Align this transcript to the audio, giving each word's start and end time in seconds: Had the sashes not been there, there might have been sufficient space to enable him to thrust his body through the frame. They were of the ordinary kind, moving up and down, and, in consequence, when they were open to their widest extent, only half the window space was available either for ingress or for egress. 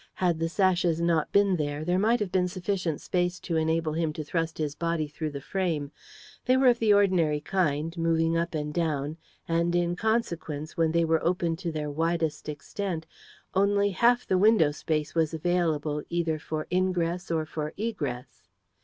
Had 0.15 0.39
the 0.39 0.49
sashes 0.49 0.99
not 0.99 1.31
been 1.31 1.57
there, 1.57 1.85
there 1.85 1.99
might 1.99 2.19
have 2.19 2.31
been 2.31 2.47
sufficient 2.47 2.99
space 3.01 3.39
to 3.41 3.55
enable 3.55 3.93
him 3.93 4.11
to 4.13 4.23
thrust 4.23 4.57
his 4.57 4.73
body 4.73 5.07
through 5.07 5.29
the 5.29 5.39
frame. 5.41 5.91
They 6.45 6.57
were 6.57 6.69
of 6.69 6.79
the 6.79 6.91
ordinary 6.91 7.39
kind, 7.39 7.95
moving 7.95 8.35
up 8.35 8.55
and 8.55 8.73
down, 8.73 9.17
and, 9.47 9.75
in 9.75 9.95
consequence, 9.95 10.75
when 10.75 10.91
they 10.91 11.05
were 11.05 11.23
open 11.23 11.55
to 11.57 11.71
their 11.71 11.91
widest 11.91 12.49
extent, 12.49 13.05
only 13.53 13.91
half 13.91 14.25
the 14.25 14.39
window 14.39 14.71
space 14.71 15.13
was 15.13 15.35
available 15.35 16.01
either 16.09 16.39
for 16.39 16.65
ingress 16.71 17.29
or 17.29 17.45
for 17.45 17.71
egress. 17.77 18.47